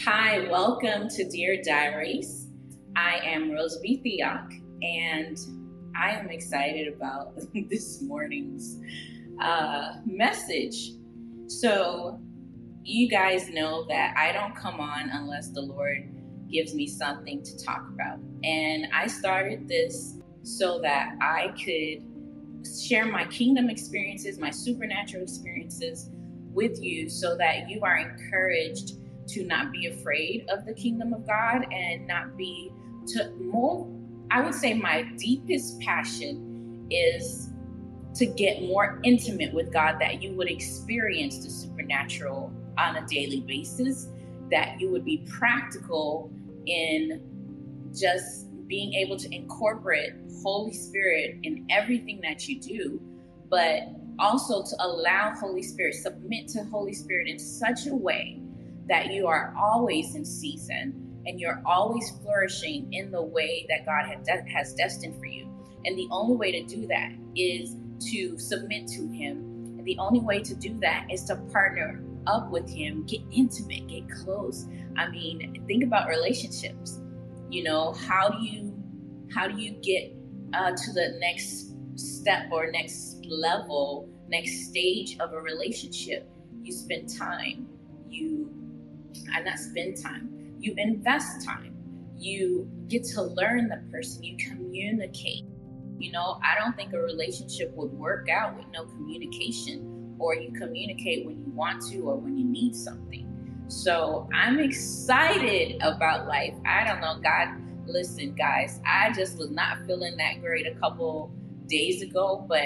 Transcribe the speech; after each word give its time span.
Hi, 0.03 0.45
welcome 0.49 1.07
to 1.07 1.29
Dear 1.29 1.61
Diaries. 1.63 2.47
I 2.97 3.21
am 3.23 3.49
Rosa 3.49 3.79
B. 3.79 4.01
Theok, 4.05 4.61
and 4.81 5.37
I 5.95 6.11
am 6.11 6.29
excited 6.29 6.93
about 6.93 7.33
this 7.69 8.01
morning's 8.01 8.77
uh, 9.41 9.93
message. 10.05 10.91
So, 11.47 12.19
you 12.83 13.07
guys 13.07 13.49
know 13.49 13.85
that 13.87 14.15
I 14.17 14.31
don't 14.31 14.55
come 14.55 14.79
on 14.79 15.09
unless 15.09 15.49
the 15.49 15.61
Lord 15.61 16.09
gives 16.49 16.73
me 16.73 16.87
something 16.87 17.43
to 17.43 17.57
talk 17.63 17.87
about. 17.93 18.19
And 18.43 18.87
I 18.93 19.07
started 19.07 19.67
this 19.67 20.15
so 20.43 20.79
that 20.81 21.15
I 21.21 21.53
could 21.63 22.03
share 22.81 23.05
my 23.05 23.25
kingdom 23.25 23.69
experiences, 23.69 24.39
my 24.39 24.49
supernatural 24.49 25.23
experiences 25.23 26.09
with 26.51 26.81
you, 26.81 27.09
so 27.09 27.37
that 27.37 27.69
you 27.69 27.81
are 27.83 27.97
encouraged 27.97 28.93
to 29.27 29.45
not 29.45 29.71
be 29.71 29.87
afraid 29.87 30.45
of 30.49 30.65
the 30.65 30.73
kingdom 30.73 31.13
of 31.13 31.27
God 31.27 31.65
and 31.71 32.07
not 32.07 32.35
be 32.35 32.71
to 33.07 33.31
more 33.39 33.87
I 34.31 34.41
would 34.41 34.53
say 34.53 34.73
my 34.73 35.03
deepest 35.17 35.79
passion 35.81 36.87
is 36.91 37.49
to 38.15 38.25
get 38.25 38.61
more 38.61 38.99
intimate 39.03 39.53
with 39.53 39.71
God, 39.71 39.97
that 39.99 40.21
you 40.21 40.33
would 40.33 40.49
experience 40.49 41.43
the 41.43 41.49
supernatural 41.49 42.53
on 42.77 42.97
a 42.97 43.05
daily 43.07 43.41
basis, 43.41 44.09
that 44.51 44.79
you 44.79 44.89
would 44.91 45.05
be 45.05 45.25
practical 45.29 46.31
in 46.65 47.21
just 47.95 48.47
being 48.67 48.93
able 48.93 49.17
to 49.17 49.33
incorporate 49.33 50.13
Holy 50.43 50.73
Spirit 50.73 51.37
in 51.43 51.65
everything 51.69 52.19
that 52.21 52.47
you 52.47 52.59
do, 52.59 53.01
but 53.49 53.89
also 54.19 54.63
to 54.63 54.75
allow 54.79 55.33
Holy 55.33 55.63
Spirit, 55.63 55.95
submit 55.95 56.47
to 56.49 56.63
Holy 56.65 56.93
Spirit 56.93 57.27
in 57.27 57.39
such 57.39 57.87
a 57.87 57.95
way 57.95 58.41
that 58.87 59.11
you 59.11 59.27
are 59.27 59.53
always 59.57 60.15
in 60.15 60.25
season 60.25 61.08
and 61.29 61.39
you're 61.39 61.61
always 61.63 62.09
flourishing 62.21 62.91
in 62.91 63.11
the 63.11 63.21
way 63.21 63.67
that 63.69 63.85
God 63.85 64.11
has 64.47 64.73
destined 64.73 65.15
for 65.19 65.27
you. 65.27 65.47
And 65.85 65.95
the 65.95 66.07
only 66.09 66.35
way 66.35 66.51
to 66.51 66.63
do 66.63 66.87
that 66.87 67.11
is 67.35 67.75
to 68.11 68.37
submit 68.39 68.87
to 68.87 69.07
Him. 69.09 69.75
And 69.77 69.85
the 69.85 69.95
only 69.99 70.21
way 70.21 70.41
to 70.41 70.55
do 70.55 70.77
that 70.79 71.05
is 71.11 71.23
to 71.25 71.35
partner 71.53 72.03
up 72.25 72.49
with 72.49 72.67
Him, 72.67 73.05
get 73.05 73.21
intimate, 73.31 73.87
get 73.87 74.09
close. 74.09 74.65
I 74.97 75.07
mean, 75.09 75.63
think 75.67 75.83
about 75.83 76.09
relationships. 76.09 76.99
You 77.51 77.63
know, 77.63 77.93
how 77.93 78.29
do 78.29 78.43
you 78.43 78.75
how 79.31 79.47
do 79.47 79.61
you 79.61 79.73
get 79.83 80.11
uh, 80.53 80.71
to 80.71 80.93
the 80.93 81.15
next 81.19 81.75
step 81.95 82.47
or 82.51 82.71
next 82.71 83.23
level, 83.27 84.09
next 84.27 84.65
stage 84.67 85.17
of 85.19 85.33
a 85.33 85.39
relationship? 85.39 86.27
You 86.63 86.73
spend 86.73 87.15
time. 87.15 87.67
You, 88.09 88.51
I 89.31 89.43
not 89.43 89.59
spend 89.59 90.01
time 90.01 90.38
you 90.59 90.73
invest 90.77 91.45
time. 91.45 91.75
You 92.17 92.69
get 92.87 93.03
to 93.05 93.23
learn 93.23 93.69
the 93.69 93.81
person. 93.91 94.23
You 94.23 94.37
communicate. 94.37 95.45
You 95.97 96.11
know, 96.11 96.39
I 96.43 96.59
don't 96.59 96.75
think 96.75 96.93
a 96.93 96.99
relationship 96.99 97.73
would 97.75 97.91
work 97.91 98.29
out 98.29 98.55
with 98.57 98.65
no 98.73 98.85
communication, 98.85 100.15
or 100.19 100.35
you 100.35 100.51
communicate 100.51 101.25
when 101.25 101.37
you 101.37 101.51
want 101.53 101.81
to 101.91 101.99
or 102.01 102.15
when 102.15 102.37
you 102.37 102.45
need 102.45 102.75
something. 102.75 103.25
So 103.67 104.27
I'm 104.33 104.59
excited 104.59 105.81
about 105.81 106.27
life. 106.27 106.55
I 106.65 106.85
don't 106.85 107.01
know, 107.01 107.19
God, 107.21 107.49
listen, 107.85 108.33
guys, 108.33 108.81
I 108.85 109.11
just 109.11 109.37
was 109.37 109.51
not 109.51 109.85
feeling 109.85 110.17
that 110.17 110.41
great 110.41 110.65
a 110.65 110.73
couple 110.79 111.31
days 111.67 112.01
ago, 112.01 112.45
but 112.47 112.65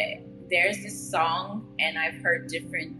there's 0.50 0.82
this 0.84 1.12
song, 1.12 1.76
and 1.80 1.98
I've 1.98 2.22
heard 2.22 2.48
different 2.48 2.96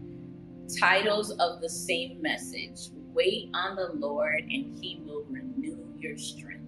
titles 0.78 1.30
of 1.30 1.60
the 1.60 1.68
same 1.68 2.20
message 2.20 2.90
Wait 3.14 3.50
on 3.54 3.76
the 3.76 3.92
Lord, 3.94 4.42
and 4.42 4.76
He 4.80 5.00
will 5.04 5.24
renew 5.30 5.78
your 5.98 6.16
strength. 6.16 6.64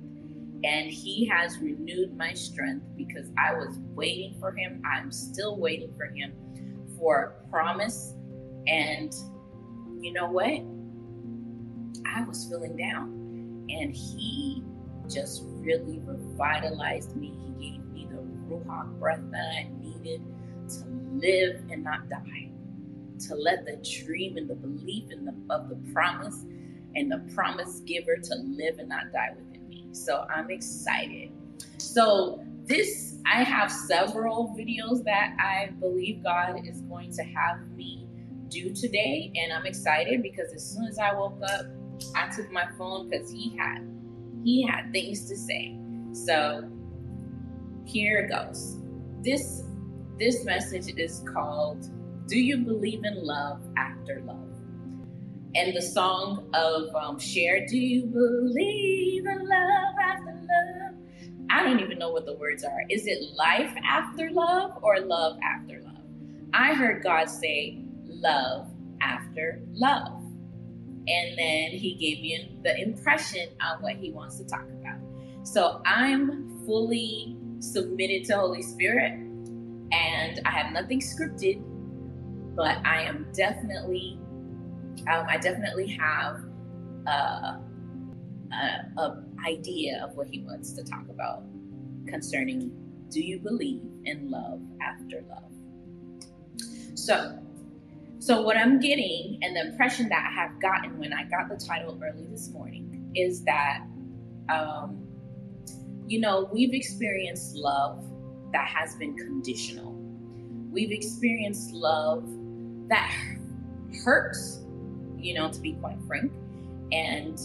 And 0.65 0.91
He 0.91 1.27
has 1.27 1.59
renewed 1.59 2.17
my 2.17 2.33
strength 2.35 2.87
because 2.97 3.31
I 3.37 3.53
was 3.55 3.79
waiting 3.95 4.37
for 4.39 4.53
Him. 4.53 4.81
I'm 4.85 5.11
still 5.11 5.59
waiting 5.59 5.93
for 5.97 6.07
Him 6.07 6.33
for 6.97 7.35
promise. 7.51 8.15
And 8.67 9.13
you 10.01 10.13
know 10.13 10.31
what? 10.31 10.63
I 12.07 12.23
was 12.23 12.47
feeling 12.49 12.77
down, 12.77 13.09
and 13.69 13.95
He 13.95 14.63
just 15.09 15.43
really 15.47 16.01
revitalized 16.05 17.17
me. 17.17 17.35
He 17.59 17.71
gave 17.73 17.85
me 17.87 18.09
the 18.11 18.23
Ruach 18.49 18.99
breath 18.99 19.21
that 19.33 19.53
I 19.57 19.69
needed 19.81 20.23
to 20.69 20.85
live 21.13 21.63
and 21.71 21.83
not 21.83 22.09
die 22.09 22.46
to 23.21 23.35
let 23.35 23.65
the 23.65 23.77
dream 24.05 24.37
and 24.37 24.49
the 24.49 24.55
belief 24.55 25.11
in 25.11 25.25
the, 25.25 25.35
of 25.51 25.69
the 25.69 25.77
promise 25.93 26.45
and 26.95 27.11
the 27.11 27.19
promise 27.35 27.81
giver 27.81 28.17
to 28.17 28.35
live 28.37 28.79
and 28.79 28.89
not 28.89 29.13
die 29.13 29.31
within 29.37 29.69
me. 29.69 29.87
So 29.93 30.27
I'm 30.35 30.51
excited. 30.51 31.31
So 31.79 32.45
this, 32.65 33.19
I 33.27 33.43
have 33.43 33.71
several 33.71 34.55
videos 34.59 35.05
that 35.05 35.37
I 35.39 35.71
believe 35.79 36.23
God 36.23 36.67
is 36.67 36.81
going 36.83 37.13
to 37.13 37.23
have 37.23 37.69
me 37.77 38.09
do 38.49 38.73
today, 38.73 39.33
and 39.35 39.53
I'm 39.53 39.67
excited 39.67 40.23
because 40.23 40.53
as 40.53 40.65
soon 40.65 40.87
as 40.87 40.99
I 40.99 41.13
woke 41.13 41.41
up, 41.49 41.67
I 42.15 42.29
took 42.29 42.51
my 42.53 42.67
phone 42.79 43.09
because 43.09 43.31
he 43.31 43.57
had 43.57 43.79
he 44.45 44.63
had 44.63 44.93
things 44.93 45.29
to 45.29 45.37
say. 45.37 45.77
So 46.13 46.69
here 47.85 48.19
it 48.21 48.31
goes. 48.31 48.77
This 49.23 49.63
this 50.19 50.45
message 50.45 50.95
is 50.97 51.23
called 51.33 51.91
do 52.27 52.39
You 52.39 52.59
Believe 52.59 53.05
in 53.05 53.25
Love 53.25 53.61
After 53.77 54.21
Love? 54.25 54.49
And 55.55 55.77
the 55.77 55.83
song 55.83 56.51
of 56.55 56.95
um, 56.95 57.21
Cher, 57.21 57.65
Do 57.67 57.79
You 57.79 58.07
Believe 58.07 59.25
in 59.25 59.49
Love 59.49 59.95
After 60.03 60.33
Love? 60.33 60.95
I 61.51 61.63
don't 61.63 61.79
even 61.79 61.99
know 61.99 62.11
what 62.11 62.27
the 62.27 62.35
words 62.35 62.65
are. 62.65 62.83
Is 62.91 63.07
it 63.07 63.23
life 63.37 63.73
after 63.89 64.31
love 64.31 64.73
or 64.83 64.99
love 65.01 65.39
after 65.45 65.81
love? 65.83 66.03
I 66.53 66.75
heard 66.75 67.05
God 67.05 67.31
say 67.31 67.79
love 68.05 68.69
after 69.01 69.61
love. 69.73 70.23
And 71.09 71.39
then 71.39 71.71
he 71.71 71.95
gave 71.95 72.21
me 72.21 72.59
the 72.65 72.77
impression 72.83 73.51
on 73.61 73.81
what 73.83 73.95
he 73.95 74.11
wants 74.11 74.39
to 74.39 74.45
talk 74.45 74.65
about. 74.81 74.99
So 75.45 75.81
I'm 75.87 76.67
fully 76.67 77.37
submitted 77.61 78.25
to 78.25 78.37
Holy 78.37 78.63
Spirit 78.63 79.13
and 79.93 80.41
I 80.45 80.51
have 80.51 80.73
nothing 80.73 81.01
scripted 81.01 81.63
but 82.57 82.79
I 82.87 83.03
am 83.03 83.27
definitely, 83.35 84.19
um, 85.13 85.27
I 85.29 85.37
definitely 85.37 85.89
have 85.89 86.41
a, 87.07 87.11
a, 87.11 87.61
a 88.97 89.25
idea 89.47 90.03
of 90.03 90.17
what 90.17 90.29
he 90.29 90.41
wants 90.41 90.73
to 90.73 90.83
talk 90.83 91.05
about 91.11 91.43
concerning 92.07 92.73
do 93.11 93.21
you 93.21 93.39
believe 93.39 93.83
in 94.05 94.31
love 94.31 94.61
after 94.83 95.23
love? 95.29 95.53
So, 96.95 97.39
so 98.19 98.43
what 98.43 98.57
I'm 98.57 98.81
getting 98.81 99.39
and 99.43 99.55
the 99.55 99.71
impression 99.71 100.09
that 100.09 100.27
I 100.31 100.35
have 100.35 100.61
gotten 100.61 100.99
when 100.99 101.13
I 101.13 101.25
got 101.25 101.49
the 101.49 101.63
title 101.63 102.01
early 102.03 102.27
this 102.27 102.49
morning 102.51 103.13
is 103.15 103.45
that, 103.45 103.83
um, 104.49 105.07
you 106.07 106.21
know, 106.21 106.49
we've 106.53 106.73
experienced 106.73 107.55
love 107.55 108.05
that 108.53 108.67
has 108.67 108.97
been 108.97 109.17
conditional. 109.17 109.95
We've 110.73 110.91
experienced 110.91 111.73
love 111.73 112.25
that 112.89 113.13
hurts, 114.05 114.65
you 115.17 115.35
know, 115.35 115.51
to 115.51 115.61
be 115.61 115.73
quite 115.75 115.99
frank. 116.07 116.33
And 116.93 117.39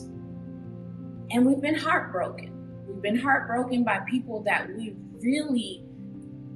and 1.31 1.45
we've 1.45 1.61
been 1.61 1.75
heartbroken. 1.75 2.51
We've 2.87 3.01
been 3.01 3.17
heartbroken 3.17 3.83
by 3.83 3.99
people 4.09 4.41
that 4.43 4.67
we 4.67 4.95
really 5.21 5.85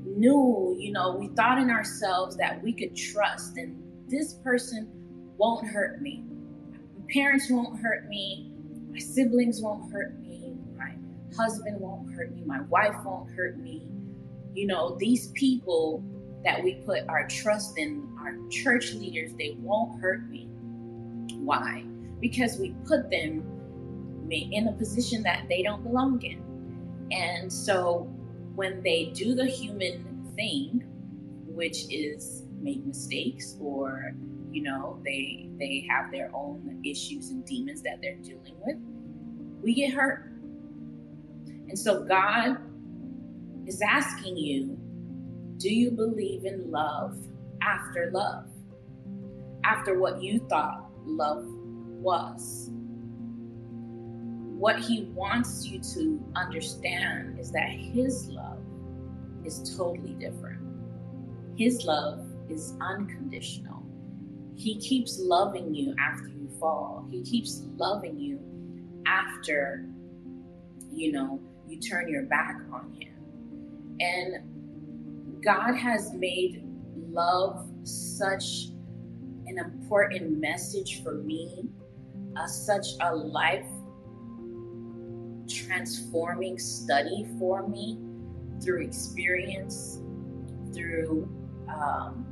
knew, 0.06 0.76
you 0.78 0.92
know, 0.92 1.16
we 1.16 1.30
thought 1.30 1.58
in 1.60 1.70
ourselves 1.70 2.36
that 2.38 2.62
we 2.62 2.74
could 2.74 2.96
trust 2.96 3.58
and 3.58 3.82
this 4.08 4.34
person 4.36 4.90
won't 5.38 5.68
hurt 5.68 6.02
me. 6.02 6.24
My 6.98 7.06
parents 7.12 7.50
won't 7.50 7.80
hurt 7.80 8.08
me. 8.08 8.52
My 8.92 9.00
siblings 9.00 9.62
won't 9.62 9.92
hurt 9.92 10.20
me. 10.20 10.56
My 10.78 10.94
husband 11.36 11.80
won't 11.80 12.14
hurt 12.14 12.36
me. 12.36 12.44
My 12.46 12.62
wife 12.64 12.96
won't 13.04 13.32
hurt 13.32 13.58
me. 13.58 13.88
You 14.54 14.68
know, 14.68 14.96
these 15.00 15.32
people 15.32 16.04
that 16.46 16.64
we 16.64 16.76
put 16.86 17.08
our 17.10 17.28
trust 17.28 17.78
in 17.78 18.08
our 18.20 18.38
church 18.50 18.94
leaders, 18.94 19.34
they 19.38 19.58
won't 19.60 20.00
hurt 20.00 20.30
me. 20.30 20.48
Why? 21.34 21.84
Because 22.22 22.58
we 22.58 22.76
put 22.88 23.10
them 23.10 23.44
in 24.32 24.68
a 24.68 24.72
position 24.74 25.24
that 25.24 25.46
they 25.50 25.62
don't 25.64 25.84
belong 25.84 26.22
in. 26.22 26.42
And 27.12 27.52
so 27.52 28.12
when 28.56 28.82
they 28.82 29.12
do 29.14 29.36
the 29.36 29.46
human 29.46 30.32
thing, 30.36 30.84
which 31.48 31.92
is 31.92 32.44
make 32.60 32.86
mistakes 32.86 33.58
or 33.62 34.14
you 34.52 34.62
know 34.62 35.00
they 35.06 35.50
they 35.60 35.86
have 35.90 36.12
their 36.12 36.32
own 36.34 36.82
issues 36.84 37.30
and 37.30 37.46
demons 37.46 37.82
that 37.82 38.00
they're 38.02 38.16
dealing 38.16 38.56
with 38.66 38.78
we 39.62 39.74
get 39.74 39.94
hurt 39.94 40.32
and 41.70 41.78
so 41.78 42.04
god 42.04 42.58
is 43.68 43.82
asking 43.82 44.38
you 44.38 44.78
do 45.58 45.74
you 45.74 45.92
believe 45.92 46.46
in 46.46 46.70
love 46.72 47.18
after 47.62 48.10
love 48.12 48.46
after 49.64 50.00
what 50.00 50.22
you 50.22 50.40
thought 50.50 50.90
love 51.06 51.46
was 51.46 52.70
what 54.58 54.80
he 54.80 55.04
wants 55.14 55.66
you 55.66 55.80
to 55.80 56.24
understand 56.36 57.38
is 57.40 57.52
that 57.52 57.70
his 57.70 58.28
love 58.30 58.60
is 59.44 59.76
totally 59.78 60.14
different 60.14 60.66
his 61.56 61.86
love 61.86 62.26
is 62.50 62.74
unconditional. 62.82 63.82
He 64.56 64.80
keeps 64.80 65.20
loving 65.20 65.74
you 65.74 65.96
after 66.00 66.28
you 66.28 66.50
fall. 66.60 67.06
He 67.10 67.22
keeps 67.22 67.64
loving 67.78 68.20
you 68.20 68.40
after, 69.06 69.86
you 70.92 71.12
know, 71.12 71.40
you 71.68 71.80
turn 71.80 72.08
your 72.10 72.24
back 72.24 72.62
on 72.74 72.94
him. 73.00 73.14
And 74.00 74.55
God 75.46 75.76
has 75.76 76.12
made 76.12 76.64
love 77.12 77.70
such 77.84 78.70
an 79.46 79.60
important 79.60 80.40
message 80.40 81.04
for 81.04 81.14
me, 81.14 81.70
uh, 82.36 82.48
such 82.48 82.88
a 83.02 83.16
life 83.16 83.68
transforming 85.48 86.58
study 86.58 87.28
for 87.38 87.68
me 87.68 88.00
through 88.60 88.82
experience, 88.82 90.00
through 90.74 91.30
um, 91.70 92.26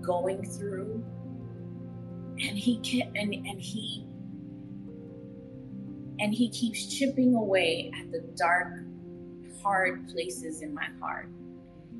going 0.00 0.42
through. 0.42 1.04
And 2.40 2.56
he 2.56 3.02
and, 3.14 3.34
and 3.34 3.60
he 3.60 4.06
and 6.18 6.32
he 6.32 6.48
keeps 6.48 6.86
chipping 6.86 7.34
away 7.34 7.92
at 8.00 8.10
the 8.10 8.20
dark 8.36 8.68
hard 9.62 10.08
places 10.08 10.62
in 10.62 10.72
my 10.72 10.86
heart 10.98 11.28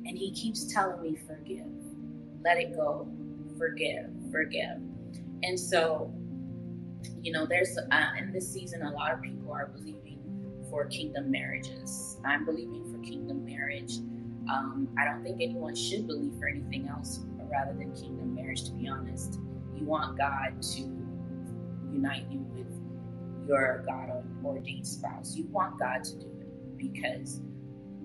and 0.05 0.17
he 0.17 0.31
keeps 0.31 0.71
telling 0.71 1.01
me 1.01 1.17
forgive. 1.27 1.65
Let 2.43 2.57
it 2.57 2.75
go. 2.75 3.07
Forgive. 3.57 4.09
Forgive. 4.31 4.77
And 5.43 5.59
so 5.59 6.13
you 7.21 7.31
know 7.31 7.45
there's 7.45 7.77
uh, 7.91 8.05
in 8.17 8.31
this 8.31 8.51
season 8.51 8.81
a 8.83 8.91
lot 8.91 9.11
of 9.11 9.21
people 9.21 9.51
are 9.51 9.67
believing 9.67 10.19
for 10.69 10.85
kingdom 10.85 11.31
marriages. 11.31 12.17
I'm 12.23 12.45
believing 12.45 12.85
for 12.91 12.99
kingdom 12.99 13.45
marriage. 13.45 13.97
Um, 14.51 14.87
I 14.97 15.05
don't 15.05 15.23
think 15.23 15.41
anyone 15.41 15.75
should 15.75 16.07
believe 16.07 16.33
for 16.39 16.47
anything 16.47 16.87
else 16.87 17.19
rather 17.51 17.73
than 17.73 17.93
kingdom 17.93 18.35
marriage, 18.35 18.63
to 18.65 18.71
be 18.71 18.87
honest. 18.87 19.39
You 19.75 19.85
want 19.85 20.17
God 20.17 20.61
to 20.61 20.81
unite 21.91 22.25
you 22.29 22.39
with 22.53 22.67
your 23.47 23.83
God 23.87 24.23
ordained 24.43 24.87
spouse. 24.87 25.35
You 25.35 25.45
want 25.47 25.79
God 25.79 26.03
to 26.03 26.15
do 26.17 26.27
it 26.41 26.77
because 26.77 27.41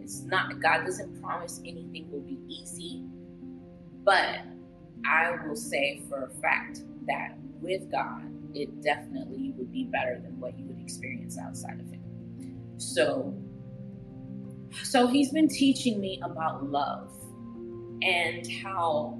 it's 0.05 0.23
not, 0.23 0.61
God 0.61 0.85
doesn't 0.85 1.21
promise 1.23 1.61
anything 1.65 2.11
will 2.11 2.21
be 2.21 2.39
easy. 2.49 3.03
But 4.05 4.41
I 5.07 5.37
will 5.47 5.57
say 5.57 6.03
for 6.09 6.25
a 6.25 6.41
fact 6.41 6.83
that 7.07 7.37
with 7.61 7.91
God, 7.91 8.23
it 8.55 8.83
definitely 8.83 9.53
would 9.57 9.73
be 9.73 9.85
better 9.85 10.21
than 10.23 10.39
what 10.39 10.59
you 10.59 10.67
would 10.67 10.79
experience 10.79 11.39
outside 11.39 11.81
of 11.81 11.91
Him. 11.91 12.03
So 12.77 13.35
so 14.83 15.07
he's 15.07 15.31
been 15.31 15.49
teaching 15.49 16.01
me 16.01 16.21
about 16.23 16.65
love 16.65 17.11
and 18.03 18.47
how 18.63 19.19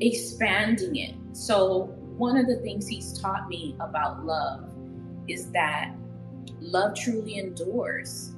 expanding 0.00 0.96
it. 0.96 1.14
So, 1.32 1.94
one 2.16 2.36
of 2.36 2.46
the 2.46 2.56
things 2.56 2.88
he's 2.88 3.18
taught 3.20 3.48
me 3.48 3.76
about 3.80 4.24
love 4.24 4.68
is 5.28 5.50
that 5.52 5.94
love 6.60 6.96
truly 6.96 7.38
endures. 7.38 8.34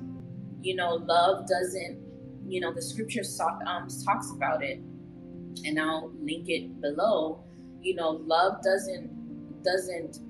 You 0.63 0.77
know, 0.77 0.95
love 0.95 1.47
doesn't, 1.49 1.99
you 2.47 2.61
know, 2.61 2.73
the 2.73 2.83
scripture 2.83 3.23
um, 3.67 3.89
talks 4.05 4.31
about 4.33 4.63
it, 4.63 4.79
and 5.65 5.81
I'll 5.81 6.13
link 6.21 6.49
it 6.49 6.81
below. 6.81 7.43
You 7.81 7.95
know, 7.95 8.11
love 8.11 8.63
doesn't 8.63 9.63
doesn't 9.63 10.21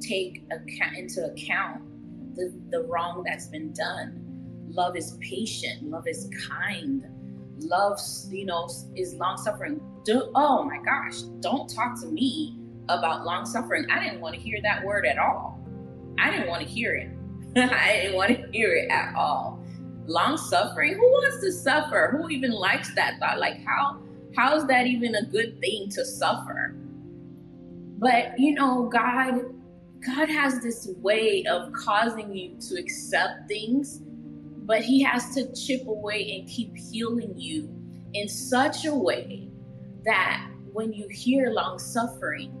take 0.00 0.44
account 0.50 0.96
into 0.96 1.24
account 1.26 1.82
the, 2.36 2.54
the 2.70 2.82
wrong 2.84 3.22
that's 3.26 3.48
been 3.48 3.72
done 3.72 4.28
Love 4.70 4.96
is 4.96 5.16
patient. 5.20 5.82
Love 5.82 6.06
is 6.06 6.28
kind. 6.48 7.04
Love, 7.60 7.98
you 8.30 8.44
know, 8.44 8.68
is 8.94 9.14
long 9.14 9.36
suffering. 9.36 9.80
Oh 10.34 10.62
my 10.64 10.78
gosh, 10.84 11.22
don't 11.40 11.68
talk 11.68 12.00
to 12.02 12.06
me 12.06 12.58
about 12.88 13.24
long 13.24 13.44
suffering. 13.44 13.86
I 13.90 14.02
didn't 14.02 14.20
want 14.20 14.34
to 14.34 14.40
hear 14.40 14.60
that 14.62 14.84
word 14.84 15.06
at 15.06 15.18
all. 15.18 15.58
I 16.18 16.30
didn't 16.30 16.48
want 16.48 16.62
to 16.62 16.68
hear 16.68 16.94
it. 16.94 17.10
I 17.56 18.00
didn't 18.02 18.16
want 18.16 18.30
to 18.30 18.50
hear 18.52 18.74
it 18.74 18.90
at 18.90 19.14
all. 19.14 19.64
Long 20.08 20.36
suffering? 20.36 20.94
Who 20.94 21.02
wants 21.02 21.40
to 21.44 21.52
suffer? 21.52 22.16
Who 22.16 22.28
even 22.30 22.50
likes 22.50 22.92
that 22.96 23.20
thought? 23.20 23.38
Like 23.38 23.64
how 23.64 24.02
how 24.36 24.56
is 24.56 24.66
that 24.66 24.86
even 24.86 25.14
a 25.14 25.24
good 25.26 25.60
thing 25.60 25.88
to 25.90 26.04
suffer? 26.04 26.74
But 27.98 28.38
you 28.38 28.54
know, 28.54 28.88
God 28.88 29.54
God 30.04 30.28
has 30.28 30.60
this 30.60 30.88
way 30.98 31.44
of 31.48 31.72
causing 31.72 32.34
you 32.34 32.56
to 32.68 32.80
accept 32.80 33.48
things 33.48 34.02
but 34.68 34.82
he 34.82 35.02
has 35.02 35.34
to 35.34 35.50
chip 35.54 35.86
away 35.88 36.38
and 36.38 36.46
keep 36.46 36.76
healing 36.76 37.32
you 37.34 37.74
in 38.12 38.28
such 38.28 38.84
a 38.84 38.94
way 38.94 39.48
that 40.04 40.46
when 40.74 40.92
you 40.92 41.08
hear 41.08 41.50
long 41.50 41.78
suffering, 41.78 42.52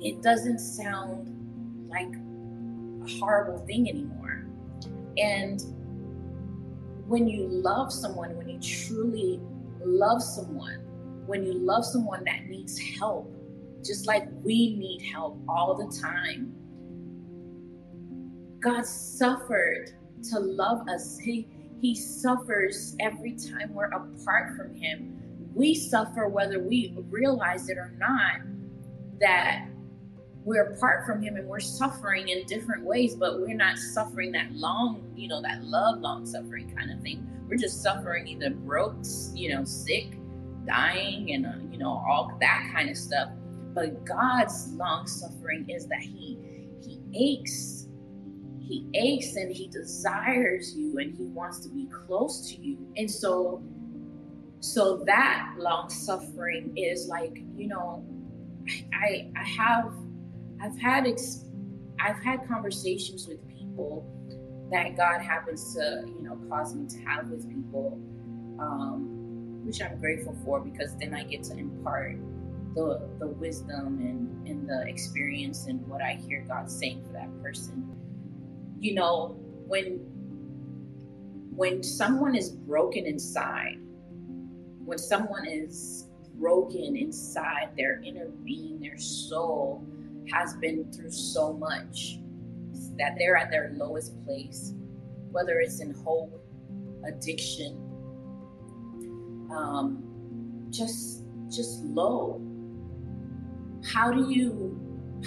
it 0.00 0.22
doesn't 0.22 0.60
sound 0.60 1.34
like 1.88 2.06
a 2.06 3.18
horrible 3.18 3.58
thing 3.66 3.88
anymore. 3.88 4.46
And 5.16 5.60
when 7.08 7.26
you 7.26 7.48
love 7.48 7.90
someone, 7.90 8.36
when 8.36 8.48
you 8.50 8.60
truly 8.60 9.40
love 9.82 10.22
someone, 10.22 10.80
when 11.26 11.42
you 11.44 11.54
love 11.54 11.84
someone 11.84 12.22
that 12.24 12.44
needs 12.44 12.78
help, 12.78 13.34
just 13.82 14.06
like 14.06 14.28
we 14.44 14.76
need 14.76 15.00
help 15.10 15.40
all 15.48 15.74
the 15.74 15.90
time, 15.98 16.54
God 18.60 18.84
suffered 18.84 19.92
to 20.30 20.38
love 20.38 20.86
us. 20.88 21.18
He 21.18 21.48
he 21.80 21.94
suffers 21.94 22.96
every 23.00 23.36
time 23.36 23.72
we're 23.72 23.86
apart 23.86 24.56
from 24.56 24.74
him. 24.74 25.16
We 25.54 25.74
suffer 25.74 26.28
whether 26.28 26.60
we 26.60 26.94
realize 27.08 27.68
it 27.68 27.78
or 27.78 27.94
not 27.98 28.40
that 29.20 29.68
we're 30.48 30.62
apart 30.62 31.04
from 31.04 31.20
him 31.20 31.36
and 31.36 31.46
we're 31.46 31.60
suffering 31.60 32.30
in 32.30 32.42
different 32.46 32.82
ways, 32.82 33.14
but 33.14 33.38
we're 33.38 33.54
not 33.54 33.76
suffering 33.76 34.32
that 34.32 34.50
long, 34.52 35.04
you 35.14 35.28
know, 35.28 35.42
that 35.42 35.62
love 35.62 36.00
long 36.00 36.24
suffering 36.24 36.74
kind 36.74 36.90
of 36.90 37.00
thing. 37.02 37.28
We're 37.46 37.58
just 37.58 37.82
suffering 37.82 38.26
either 38.26 38.48
broke, 38.48 38.96
you 39.34 39.54
know, 39.54 39.64
sick, 39.64 40.16
dying, 40.66 41.32
and, 41.32 41.44
uh, 41.44 41.52
you 41.70 41.76
know, 41.76 41.90
all 41.90 42.34
that 42.40 42.70
kind 42.72 42.88
of 42.88 42.96
stuff. 42.96 43.28
But 43.74 44.06
God's 44.06 44.72
long 44.72 45.06
suffering 45.06 45.68
is 45.68 45.86
that 45.88 46.00
he 46.00 46.38
he 46.82 46.98
aches 47.14 47.86
he 48.58 48.86
aches 48.94 49.36
and 49.36 49.54
he 49.54 49.68
desires 49.68 50.74
you 50.76 50.98
and 50.98 51.14
he 51.14 51.24
wants 51.24 51.60
to 51.60 51.68
be 51.70 51.86
close 51.86 52.48
to 52.50 52.60
you 52.60 52.76
and 52.96 53.10
so 53.10 53.62
so 54.60 55.02
that 55.06 55.54
long 55.58 55.88
suffering 55.88 56.72
is 56.76 57.08
like 57.08 57.42
you 57.56 57.66
know 57.66 58.04
i 58.92 59.30
i 59.36 59.42
have 59.42 59.92
i've 60.60 60.78
had 60.78 61.06
ex- 61.06 61.44
i've 62.00 62.22
had 62.22 62.46
conversations 62.46 63.26
with 63.26 63.46
people 63.48 64.06
that 64.70 64.96
god 64.96 65.20
happens 65.20 65.74
to 65.74 66.04
you 66.06 66.22
know 66.22 66.38
cause 66.48 66.74
me 66.74 66.86
to 66.86 66.98
have 67.04 67.28
with 67.28 67.48
people 67.48 67.98
um, 68.60 69.60
which 69.64 69.80
i'm 69.82 69.98
grateful 69.98 70.36
for 70.44 70.60
because 70.60 70.96
then 70.98 71.14
i 71.14 71.22
get 71.24 71.42
to 71.42 71.56
impart 71.56 72.16
the 72.74 73.08
the 73.18 73.26
wisdom 73.26 73.98
and 74.00 74.48
and 74.48 74.68
the 74.68 74.86
experience 74.86 75.66
and 75.66 75.86
what 75.86 76.02
i 76.02 76.14
hear 76.14 76.44
god 76.48 76.70
saying 76.70 77.02
for 77.06 77.12
that 77.12 77.28
person. 77.42 77.84
You 78.80 78.94
know, 78.94 79.36
when 79.66 79.98
when 81.54 81.82
someone 81.82 82.36
is 82.36 82.50
broken 82.50 83.06
inside, 83.06 83.78
when 84.84 84.98
someone 84.98 85.46
is 85.46 86.06
broken 86.36 86.96
inside, 86.96 87.70
their 87.76 88.00
inner 88.04 88.28
being, 88.44 88.78
their 88.78 88.98
soul 88.98 89.84
has 90.32 90.54
been 90.56 90.90
through 90.92 91.10
so 91.10 91.52
much 91.52 92.18
that 92.98 93.14
they're 93.18 93.36
at 93.36 93.50
their 93.50 93.72
lowest 93.74 94.24
place, 94.24 94.74
whether 95.30 95.60
it's 95.60 95.80
in 95.80 95.94
hope, 95.94 96.44
addiction, 97.06 97.76
um, 99.50 100.66
just 100.70 101.24
just 101.50 101.82
low. 101.84 102.42
How 103.92 104.12
do 104.12 104.30
you 104.30 104.78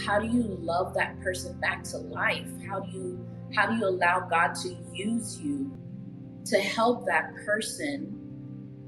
how 0.06 0.20
do 0.20 0.28
you 0.28 0.44
love 0.44 0.94
that 0.94 1.20
person 1.22 1.60
back 1.60 1.84
to 1.86 1.98
life? 1.98 2.48
How 2.68 2.82
do 2.82 2.92
you 2.92 3.28
how 3.56 3.68
do 3.68 3.76
you 3.76 3.88
allow 3.88 4.28
God 4.30 4.54
to 4.64 4.76
use 4.94 5.40
you 5.40 5.78
to 6.46 6.60
help 6.60 7.06
that 7.06 7.34
person 7.46 8.18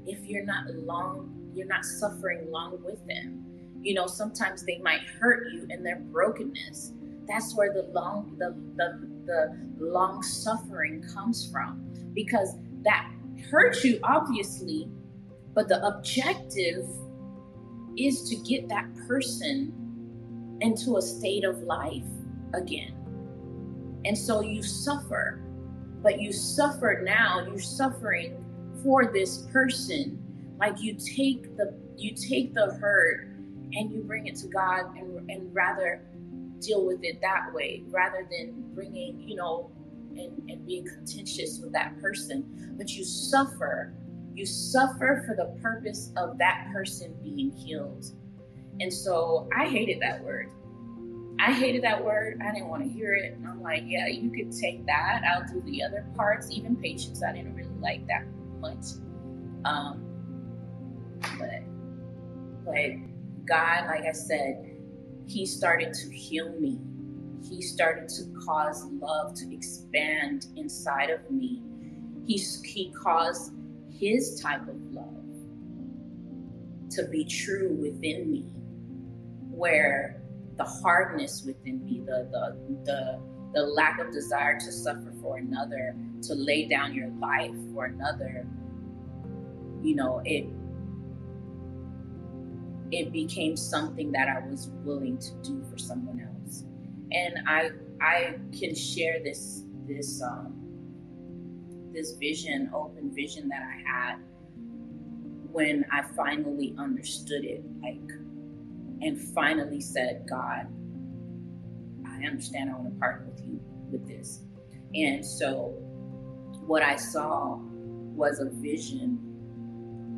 if 0.06 0.24
you're 0.26 0.44
not 0.44 0.66
long 0.74 1.30
you're 1.54 1.66
not 1.66 1.84
suffering 1.84 2.50
long 2.50 2.82
with 2.82 3.06
them 3.06 3.43
you 3.84 3.94
know 3.94 4.06
sometimes 4.06 4.64
they 4.64 4.78
might 4.78 5.02
hurt 5.20 5.52
you 5.52 5.66
in 5.70 5.82
their 5.82 6.00
brokenness. 6.00 6.92
That's 7.28 7.54
where 7.54 7.72
the 7.72 7.82
long 7.92 8.36
the 8.38 8.54
the, 8.76 9.08
the 9.26 9.84
long 9.84 10.22
suffering 10.22 11.04
comes 11.14 11.50
from 11.50 11.92
because 12.14 12.56
that 12.82 13.10
hurts 13.50 13.84
you 13.84 14.00
obviously 14.02 14.88
but 15.54 15.68
the 15.68 15.84
objective 15.86 16.86
is 17.96 18.28
to 18.28 18.36
get 18.36 18.68
that 18.68 18.86
person 19.06 19.72
into 20.60 20.96
a 20.96 21.02
state 21.02 21.44
of 21.44 21.58
life 21.58 22.02
again. 22.54 22.92
And 24.04 24.18
so 24.18 24.40
you 24.40 24.62
suffer 24.62 25.44
but 26.04 26.20
you 26.20 26.32
suffer 26.32 27.00
now. 27.02 27.42
You're 27.46 27.58
suffering 27.58 28.44
for 28.82 29.06
this 29.06 29.38
person. 29.50 30.22
Like 30.60 30.80
you 30.80 30.92
take 30.94 31.56
the 31.56 31.74
you 31.96 32.14
take 32.14 32.54
the 32.54 32.74
hurt 32.74 33.33
and 33.72 33.92
you 33.92 34.02
bring 34.02 34.26
it 34.26 34.36
to 34.36 34.48
god 34.48 34.96
and, 34.96 35.30
and 35.30 35.54
rather 35.54 36.04
deal 36.60 36.86
with 36.86 37.00
it 37.02 37.20
that 37.20 37.52
way 37.52 37.82
rather 37.88 38.26
than 38.30 38.64
bringing 38.74 39.20
you 39.20 39.34
know 39.34 39.70
and, 40.10 40.48
and 40.48 40.66
being 40.66 40.84
contentious 40.84 41.58
with 41.60 41.72
that 41.72 42.00
person 42.00 42.74
but 42.76 42.90
you 42.90 43.04
suffer 43.04 43.94
you 44.32 44.46
suffer 44.46 45.22
for 45.26 45.34
the 45.34 45.60
purpose 45.60 46.12
of 46.16 46.38
that 46.38 46.68
person 46.72 47.14
being 47.22 47.50
healed 47.50 48.06
and 48.80 48.92
so 48.92 49.48
i 49.56 49.66
hated 49.66 50.00
that 50.00 50.22
word 50.22 50.50
I 51.40 51.52
hated 51.52 51.82
that 51.82 52.02
word. 52.04 52.40
I 52.46 52.52
didn't 52.52 52.68
want 52.68 52.84
to 52.84 52.88
hear 52.88 53.14
it. 53.14 53.32
And 53.32 53.46
I'm 53.46 53.62
like, 53.62 53.82
yeah, 53.86 54.06
you 54.06 54.30
could 54.30 54.52
take 54.52 54.86
that. 54.86 55.22
I'll 55.28 55.46
do 55.46 55.60
the 55.62 55.82
other 55.82 56.06
parts, 56.16 56.50
even 56.50 56.76
patience. 56.76 57.22
I 57.22 57.32
didn't 57.32 57.54
really 57.54 57.74
like 57.80 58.06
that 58.06 58.24
much. 58.60 58.84
Um, 59.64 60.04
but, 61.38 61.62
but 62.64 62.74
God, 63.46 63.86
like 63.86 64.04
I 64.04 64.12
said, 64.12 64.76
He 65.26 65.46
started 65.46 65.92
to 65.94 66.10
heal 66.10 66.52
me. 66.58 66.78
He 67.48 67.60
started 67.62 68.08
to 68.08 68.24
cause 68.46 68.84
love 68.92 69.34
to 69.34 69.54
expand 69.54 70.46
inside 70.56 71.10
of 71.10 71.30
me. 71.30 71.62
He, 72.26 72.38
he 72.64 72.92
caused 72.92 73.52
His 73.90 74.40
type 74.40 74.66
of 74.68 74.76
love 74.92 75.24
to 76.90 77.04
be 77.08 77.24
true 77.24 77.72
within 77.72 78.30
me, 78.30 78.46
where 79.50 80.22
the 80.56 80.64
hardness 80.64 81.42
within 81.44 81.84
me, 81.84 82.00
the 82.04 82.28
the 82.30 82.56
the 82.84 83.20
the 83.54 83.62
lack 83.62 84.00
of 84.00 84.12
desire 84.12 84.58
to 84.58 84.72
suffer 84.72 85.12
for 85.22 85.38
another, 85.38 85.94
to 86.22 86.34
lay 86.34 86.66
down 86.66 86.92
your 86.92 87.08
life 87.20 87.54
for 87.72 87.84
another, 87.84 88.46
you 89.82 89.94
know, 89.94 90.20
it 90.24 90.46
it 92.90 93.12
became 93.12 93.56
something 93.56 94.12
that 94.12 94.28
I 94.28 94.46
was 94.46 94.70
willing 94.84 95.18
to 95.18 95.30
do 95.42 95.64
for 95.70 95.78
someone 95.78 96.20
else. 96.20 96.64
And 97.12 97.34
I 97.46 97.70
I 98.00 98.34
can 98.58 98.74
share 98.74 99.22
this 99.22 99.64
this 99.86 100.22
um 100.22 100.60
this 101.92 102.12
vision, 102.12 102.70
open 102.74 103.14
vision 103.14 103.48
that 103.48 103.62
I 103.62 103.88
had 103.88 104.16
when 105.52 105.84
I 105.92 106.02
finally 106.02 106.74
understood 106.78 107.44
it. 107.44 107.64
Like 107.82 108.00
and 109.00 109.20
finally 109.34 109.80
said, 109.80 110.26
God, 110.28 110.66
I 112.06 112.26
understand 112.26 112.70
I 112.70 112.74
want 112.74 112.94
to 112.94 112.98
partner 112.98 113.26
with 113.26 113.44
you 113.44 113.60
with 113.90 114.06
this. 114.06 114.40
And 114.94 115.24
so 115.24 115.74
what 116.66 116.82
I 116.82 116.96
saw 116.96 117.58
was 117.60 118.40
a 118.40 118.48
vision 118.50 119.18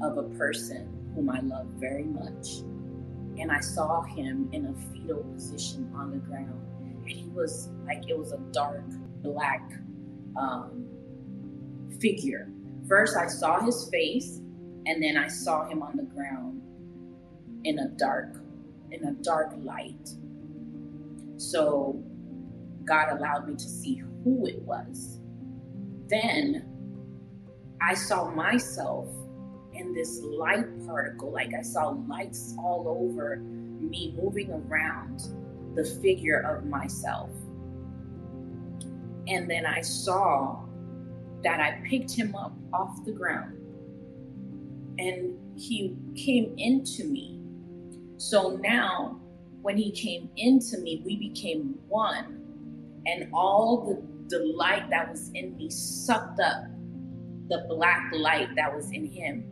of 0.02 0.18
a 0.18 0.24
person 0.36 0.92
whom 1.16 1.30
I 1.30 1.40
love 1.40 1.66
very 1.78 2.04
much. 2.04 2.58
And 3.38 3.50
I 3.50 3.60
saw 3.60 4.02
him 4.02 4.48
in 4.52 4.66
a 4.66 4.74
fetal 4.92 5.24
position 5.34 5.90
on 5.96 6.12
the 6.12 6.18
ground. 6.18 6.62
And 6.80 7.08
he 7.08 7.28
was 7.30 7.70
like, 7.86 8.08
it 8.08 8.16
was 8.16 8.32
a 8.32 8.38
dark 8.52 8.84
black 9.22 9.72
um, 10.38 10.86
figure. 12.00 12.48
First, 12.86 13.16
I 13.16 13.26
saw 13.26 13.60
his 13.60 13.88
face, 13.90 14.40
and 14.86 15.02
then 15.02 15.16
I 15.16 15.26
saw 15.26 15.66
him 15.66 15.82
on 15.82 15.96
the 15.96 16.04
ground 16.04 16.62
in 17.64 17.78
a 17.80 17.88
dark 17.88 18.36
in 18.92 19.04
a 19.04 19.12
dark 19.14 19.52
light. 19.64 20.08
So 21.38 22.00
God 22.84 23.18
allowed 23.18 23.48
me 23.48 23.54
to 23.54 23.68
see 23.68 24.02
who 24.22 24.46
it 24.46 24.62
was. 24.62 25.20
Then 26.08 26.64
I 27.82 27.94
saw 27.94 28.30
myself 28.30 29.08
in 29.76 29.94
this 29.94 30.20
light 30.22 30.86
particle, 30.86 31.32
like 31.32 31.52
I 31.54 31.62
saw 31.62 31.96
lights 32.08 32.54
all 32.58 32.86
over 32.88 33.36
me 33.36 34.14
moving 34.20 34.50
around 34.52 35.28
the 35.74 35.84
figure 35.84 36.40
of 36.40 36.64
myself. 36.66 37.30
And 39.28 39.50
then 39.50 39.66
I 39.66 39.80
saw 39.80 40.60
that 41.42 41.60
I 41.60 41.80
picked 41.88 42.12
him 42.12 42.34
up 42.34 42.54
off 42.72 43.04
the 43.04 43.12
ground 43.12 43.52
and 44.98 45.36
he 45.58 45.96
came 46.16 46.54
into 46.56 47.04
me 47.04 47.36
so 48.18 48.58
now, 48.62 49.20
when 49.60 49.76
he 49.76 49.90
came 49.90 50.30
into 50.36 50.78
me, 50.78 51.02
we 51.04 51.16
became 51.16 51.78
one, 51.88 52.40
and 53.04 53.28
all 53.32 53.84
the, 53.84 54.36
the 54.36 54.44
light 54.54 54.88
that 54.90 55.10
was 55.10 55.30
in 55.34 55.56
me 55.56 55.70
sucked 55.70 56.40
up 56.40 56.64
the 57.48 57.66
black 57.68 58.10
light 58.12 58.48
that 58.56 58.74
was 58.74 58.90
in 58.90 59.04
him. 59.04 59.44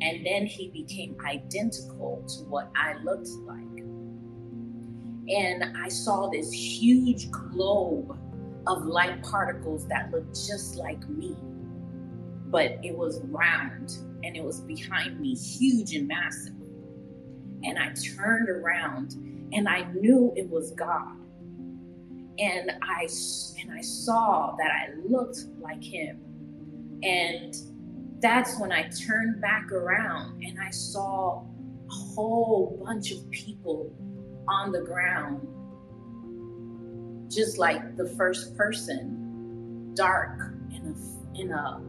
And 0.00 0.24
then 0.24 0.46
he 0.46 0.68
became 0.68 1.16
identical 1.24 2.24
to 2.28 2.44
what 2.44 2.70
I 2.76 2.94
looked 3.02 3.28
like. 3.46 3.62
And 5.28 5.76
I 5.76 5.88
saw 5.88 6.28
this 6.28 6.52
huge 6.52 7.30
globe 7.30 8.16
of 8.66 8.84
light 8.84 9.22
particles 9.22 9.88
that 9.88 10.10
looked 10.10 10.34
just 10.34 10.76
like 10.76 11.08
me, 11.08 11.36
but 12.46 12.78
it 12.82 12.96
was 12.96 13.20
round 13.24 13.96
and 14.22 14.36
it 14.36 14.44
was 14.44 14.60
behind 14.60 15.18
me, 15.18 15.34
huge 15.34 15.94
and 15.94 16.06
massive 16.06 16.52
and 17.66 17.78
I 17.78 17.92
turned 18.16 18.48
around 18.48 19.14
and 19.52 19.68
I 19.68 19.82
knew 19.92 20.32
it 20.36 20.48
was 20.48 20.70
God. 20.72 21.16
And 22.38 22.70
I 22.82 23.08
and 23.60 23.72
I 23.72 23.80
saw 23.80 24.54
that 24.58 24.70
I 24.70 24.92
looked 25.08 25.38
like 25.60 25.82
him. 25.82 26.20
And 27.02 27.54
that's 28.20 28.58
when 28.58 28.72
I 28.72 28.88
turned 28.88 29.40
back 29.40 29.70
around 29.72 30.42
and 30.42 30.58
I 30.60 30.70
saw 30.70 31.42
a 31.42 31.92
whole 31.92 32.82
bunch 32.84 33.12
of 33.12 33.30
people 33.30 33.92
on 34.48 34.72
the 34.72 34.80
ground 34.80 35.46
just 37.30 37.58
like 37.58 37.96
the 37.96 38.08
first 38.10 38.56
person, 38.56 39.92
dark 39.94 40.54
in 40.70 40.94
a 40.94 41.40
in 41.40 41.52
a 41.52 41.80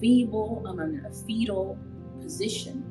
feeble, 0.00 0.64
I'm 0.66 0.80
in 0.80 1.04
a 1.06 1.12
fetal 1.26 1.78
position. 2.20 2.84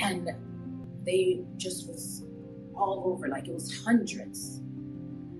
And 0.00 0.30
they 1.04 1.40
just 1.56 1.88
was 1.88 2.24
all 2.74 3.04
over 3.06 3.28
like 3.28 3.48
it 3.48 3.54
was 3.54 3.82
hundreds. 3.84 4.58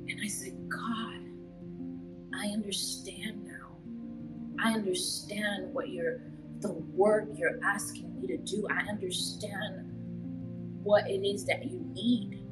And 0.09 0.19
i 0.25 0.27
said 0.27 0.55
god 0.71 1.21
i 2.35 2.47
understand 2.47 3.48
i 4.63 4.73
understand 4.73 5.73
what 5.73 5.89
you're 5.89 6.21
the 6.61 6.73
work 6.73 7.29
you're 7.35 7.59
asking 7.65 8.21
me 8.21 8.27
to 8.27 8.37
do 8.39 8.67
i 8.71 8.81
understand 8.89 9.85
what 10.83 11.09
it 11.09 11.27
is 11.27 11.45
that 11.45 11.65
you 11.71 11.81
need 11.93 12.45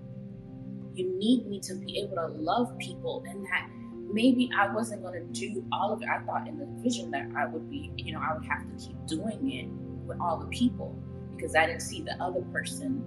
you 0.94 1.18
need 1.18 1.46
me 1.46 1.60
to 1.60 1.74
be 1.74 1.98
able 1.98 2.16
to 2.16 2.26
love 2.38 2.76
people 2.78 3.24
and 3.28 3.44
that 3.44 3.68
maybe 4.12 4.48
i 4.56 4.72
wasn't 4.72 5.02
going 5.02 5.14
to 5.14 5.40
do 5.40 5.64
all 5.72 5.92
of 5.92 6.02
it 6.02 6.08
i 6.08 6.18
thought 6.20 6.46
in 6.46 6.58
the 6.58 6.66
vision 6.82 7.10
that 7.10 7.26
i 7.36 7.46
would 7.46 7.68
be 7.68 7.92
you 7.96 8.12
know 8.12 8.20
i 8.20 8.32
would 8.32 8.44
have 8.46 8.62
to 8.62 8.86
keep 8.86 8.96
doing 9.06 9.50
it 9.50 9.68
with 10.06 10.18
all 10.20 10.38
the 10.38 10.46
people 10.46 10.96
because 11.36 11.54
I 11.54 11.66
didn't 11.66 11.82
see 11.82 12.02
the 12.02 12.20
other 12.22 12.40
person, 12.52 13.04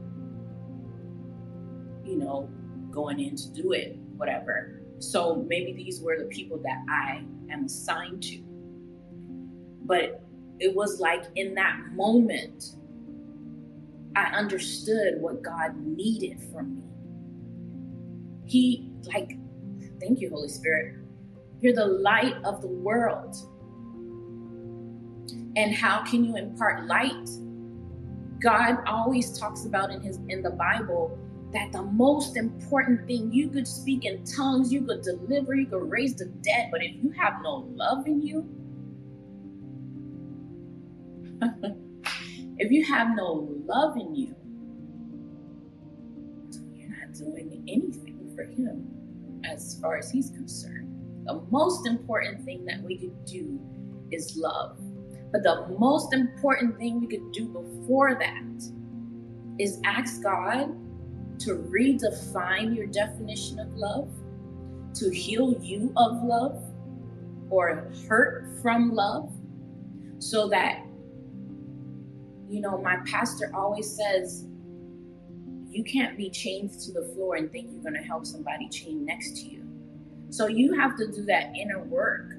you 2.06 2.18
know, 2.18 2.50
going 2.92 3.20
in 3.20 3.36
to 3.36 3.50
do 3.50 3.72
it, 3.72 3.98
whatever. 4.18 4.82
So 5.00 5.46
maybe 5.48 5.74
these 5.74 6.02
were 6.02 6.18
the 6.18 6.26
people 6.26 6.60
that 6.64 6.84
I 6.90 7.24
am 7.52 7.66
assigned 7.66 8.24
to. 8.24 8.44
But 9.90 10.22
it 10.60 10.74
was 10.74 11.02
like 11.02 11.26
in 11.36 11.54
that 11.56 11.78
moment, 11.92 12.76
I 14.16 14.28
understood 14.28 15.20
what 15.20 15.42
God 15.42 15.76
needed 15.86 16.40
from 16.54 16.76
me. 16.76 16.84
He, 18.46 18.90
like, 19.14 19.38
thank 20.00 20.22
you, 20.22 20.30
Holy 20.30 20.48
Spirit. 20.48 20.96
You're 21.60 21.76
the 21.76 21.86
light 21.86 22.36
of 22.46 22.62
the 22.62 22.68
world. 22.68 23.36
And 25.58 25.76
how 25.76 26.04
can 26.06 26.24
you 26.24 26.38
impart 26.38 26.86
light 26.86 27.28
God 28.42 28.78
always 28.88 29.38
talks 29.38 29.66
about 29.66 29.92
in 29.92 30.02
his 30.02 30.18
in 30.30 30.42
the 30.42 30.52
Bible 30.52 31.18
that 31.52 31.72
the 31.72 31.82
most 31.82 32.38
important 32.38 33.06
thing 33.08 33.32
you 33.32 33.50
could 33.50 33.68
speak 33.68 34.06
in 34.06 34.24
tongues, 34.24 34.72
you 34.72 34.82
could 34.82 35.02
deliver, 35.02 35.56
you 35.56 35.66
could 35.66 35.90
raise 35.90 36.16
the 36.16 36.26
dead, 36.26 36.70
but 36.72 36.84
if 36.84 36.94
you 37.04 37.12
have 37.12 37.42
no 37.42 37.68
love 37.74 38.06
in 38.06 38.22
you, 38.22 38.48
if 42.58 42.72
you 42.72 42.84
have 42.86 43.16
no 43.16 43.50
love 43.66 43.98
in 43.98 44.16
you, 44.16 44.36
you're 46.74 46.90
not 46.90 47.14
doing 47.14 47.64
anything 47.68 48.32
for 48.36 48.44
Him 48.44 49.42
as 49.46 49.80
far 49.82 49.98
as 49.98 50.12
He's 50.12 50.30
concerned. 50.32 50.96
The 51.26 51.42
most 51.50 51.88
important 51.88 52.44
thing 52.44 52.66
that 52.66 52.82
we 52.82 52.98
could 52.98 53.26
do 53.26 53.60
is 54.12 54.36
love. 54.36 54.78
But 55.32 55.44
the 55.44 55.68
most 55.78 56.14
important 56.14 56.78
thing 56.78 57.00
we 57.00 57.08
could 57.08 57.32
do 57.32 57.46
before 57.46 58.16
that 58.16 58.64
is 59.60 59.80
ask 59.86 60.24
God 60.24 60.76
to 61.40 61.56
redefine 61.72 62.76
your 62.76 62.88
definition 62.88 63.60
of 63.60 63.72
love, 63.74 64.12
to 64.96 65.10
heal 65.10 65.56
you 65.62 65.94
of 65.96 66.24
love 66.24 66.64
or 67.50 67.92
hurt 68.08 68.60
from 68.62 68.94
love, 68.94 69.32
so 70.20 70.50
that, 70.50 70.86
you 72.50 72.62
know, 72.62 72.78
my 72.80 72.98
pastor 73.06 73.52
always 73.54 73.96
says, 73.96 74.46
you 75.70 75.84
can't 75.84 76.18
be 76.18 76.32
chained 76.32 76.72
to 76.80 76.92
the 76.92 77.04
floor 77.14 77.36
and 77.36 77.52
think 77.52 77.70
you're 77.72 77.84
going 77.84 77.94
to 77.94 78.08
help 78.08 78.26
somebody 78.26 78.68
chained 78.70 79.06
next 79.06 79.38
to 79.38 79.48
you. 79.48 79.64
So 80.32 80.48
you 80.48 80.74
have 80.74 80.98
to 80.98 81.12
do 81.12 81.24
that 81.26 81.56
inner 81.56 81.84
work 81.84 82.34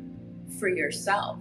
for 0.58 0.68
yourself. 0.68 1.38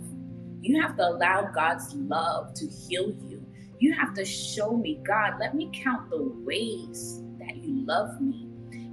You 0.62 0.80
have 0.82 0.96
to 0.98 1.08
allow 1.08 1.50
God's 1.52 1.94
love 1.96 2.54
to 2.56 2.68
heal 2.68 3.10
you. 3.28 3.44
You 3.80 3.94
have 3.94 4.14
to 4.14 4.26
show 4.26 4.76
me, 4.76 5.00
God, 5.04 5.40
let 5.40 5.56
me 5.56 5.72
count 5.74 6.10
the 6.12 6.32
ways 6.46 7.24
that 7.40 7.58
you 7.58 7.86
love 7.86 8.22
me. 8.22 8.48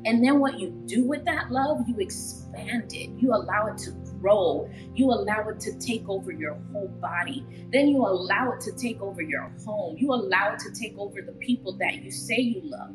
And 0.07 0.25
then 0.25 0.39
what 0.39 0.59
you 0.59 0.71
do 0.87 1.05
with 1.05 1.25
that 1.25 1.51
love, 1.51 1.83
you 1.87 1.97
expand 1.99 2.95
it. 2.95 3.11
You 3.19 3.35
allow 3.35 3.67
it 3.67 3.79
to 3.79 3.91
grow. 4.21 4.71
You 4.95 5.11
allow 5.11 5.49
it 5.49 5.61
to 5.61 5.79
take 5.79 6.09
over 6.09 6.33
your 6.33 6.59
whole 6.73 6.89
body. 7.01 7.47
Then 7.73 7.89
you 7.89 7.99
allow 7.99 8.53
it 8.53 8.61
to 8.63 8.73
take 8.73 9.01
over 9.01 9.23
your 9.23 9.51
home. 9.65 9.97
You 9.99 10.13
allow 10.13 10.55
it 10.55 10.59
to 10.61 10.71
take 10.73 10.97
over 10.99 11.23
the 11.23 11.33
people 11.33 11.73
that 11.79 12.03
you 12.03 12.11
say 12.11 12.39
you 12.39 12.63
love. 12.65 12.91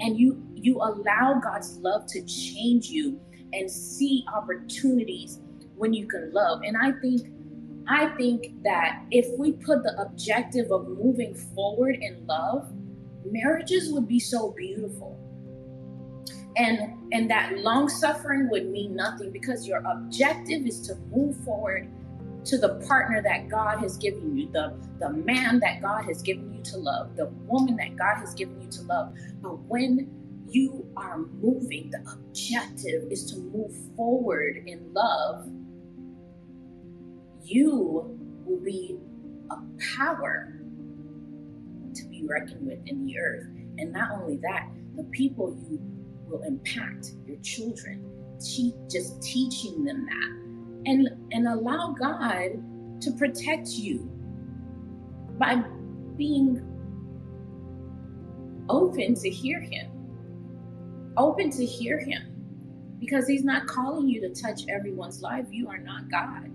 And 0.00 0.18
you 0.18 0.42
you 0.54 0.78
allow 0.78 1.40
God's 1.42 1.76
love 1.78 2.06
to 2.08 2.22
change 2.26 2.86
you 2.86 3.20
and 3.52 3.70
see 3.70 4.24
opportunities 4.32 5.40
when 5.76 5.92
you 5.92 6.06
can 6.06 6.32
love. 6.32 6.62
And 6.64 6.76
I 6.76 6.92
think 7.00 7.28
I 7.88 8.06
think 8.16 8.62
that 8.62 9.02
if 9.10 9.26
we 9.38 9.52
put 9.52 9.82
the 9.82 10.00
objective 10.00 10.70
of 10.70 10.86
moving 10.88 11.34
forward 11.34 11.96
in 12.00 12.24
love, 12.26 12.72
marriages 13.24 13.92
would 13.92 14.06
be 14.06 14.20
so 14.20 14.52
beautiful. 14.52 15.18
And 16.60 16.92
and 17.10 17.30
that 17.30 17.58
long 17.58 17.88
suffering 17.88 18.50
would 18.50 18.68
mean 18.70 18.94
nothing 18.94 19.32
because 19.32 19.66
your 19.66 19.78
objective 19.78 20.66
is 20.66 20.80
to 20.88 20.94
move 21.10 21.34
forward 21.38 21.88
to 22.44 22.58
the 22.58 22.74
partner 22.86 23.22
that 23.22 23.48
God 23.48 23.78
has 23.78 23.96
given 23.96 24.36
you, 24.36 24.50
the, 24.52 24.74
the 24.98 25.10
man 25.10 25.58
that 25.60 25.80
God 25.80 26.04
has 26.04 26.22
given 26.22 26.52
you 26.52 26.62
to 26.64 26.76
love, 26.76 27.16
the 27.16 27.26
woman 27.46 27.76
that 27.76 27.96
God 27.96 28.16
has 28.16 28.34
given 28.34 28.60
you 28.60 28.70
to 28.72 28.82
love. 28.82 29.14
But 29.40 29.58
when 29.64 30.10
you 30.48 30.86
are 30.96 31.18
moving, 31.18 31.90
the 31.90 32.00
objective 32.12 33.10
is 33.10 33.30
to 33.32 33.38
move 33.38 33.74
forward 33.96 34.62
in 34.66 34.92
love, 34.92 35.46
you 37.42 38.18
will 38.44 38.60
be 38.60 38.98
a 39.50 39.56
power 39.96 40.60
to 41.94 42.04
be 42.08 42.26
reckoned 42.28 42.66
with 42.66 42.80
in 42.86 43.06
the 43.06 43.18
earth. 43.18 43.46
And 43.78 43.92
not 43.92 44.10
only 44.12 44.38
that, 44.42 44.68
the 44.96 45.04
people 45.04 45.56
you 45.70 45.78
will 46.30 46.42
impact, 46.42 47.12
your 47.26 47.38
children, 47.38 48.06
just 48.90 49.22
teaching 49.22 49.84
them 49.84 50.06
that. 50.06 50.90
And, 50.90 51.08
and 51.32 51.46
allow 51.46 51.94
God 51.98 52.52
to 53.02 53.10
protect 53.12 53.68
you 53.70 54.10
by 55.38 55.62
being 56.16 56.66
open 58.68 59.14
to 59.14 59.28
hear 59.28 59.60
Him 59.60 59.90
open 61.16 61.50
to 61.50 61.64
hear 61.64 61.98
him 61.98 62.22
because 62.98 63.26
he's 63.26 63.44
not 63.44 63.66
calling 63.66 64.08
you 64.08 64.20
to 64.20 64.42
touch 64.42 64.62
everyone's 64.68 65.22
life. 65.22 65.46
You 65.50 65.68
are 65.68 65.78
not 65.78 66.10
God. 66.10 66.50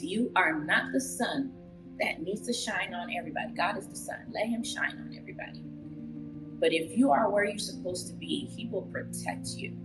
You 0.00 0.30
are 0.36 0.60
not 0.60 0.92
the 0.92 1.00
sun 1.00 1.52
that 2.00 2.22
needs 2.22 2.46
to 2.46 2.52
shine 2.52 2.94
on 2.94 3.08
everybody. 3.16 3.52
God 3.54 3.76
is 3.76 3.88
the 3.88 3.96
sun. 3.96 4.18
Let 4.30 4.46
him 4.46 4.62
shine 4.62 4.92
on 4.92 5.16
everybody. 5.18 5.64
But 6.58 6.72
if 6.72 6.96
you 6.96 7.12
are 7.12 7.30
where 7.30 7.44
you're 7.44 7.58
supposed 7.58 8.08
to 8.08 8.14
be, 8.14 8.50
he 8.56 8.66
will 8.66 8.82
protect 8.82 9.48
you. 9.56 9.76